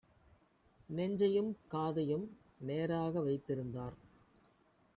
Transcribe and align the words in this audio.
நெஞ்சையும் 0.89 1.51
காதையும் 1.67 2.25
நேராக 2.59 3.21
வைத்திருந்தார்: 3.21 3.97